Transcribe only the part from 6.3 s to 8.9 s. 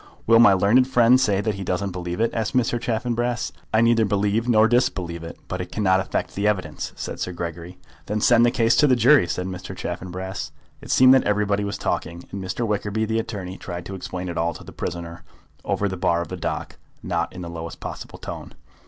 the evidence," said Sir Gregory. "Then send the case to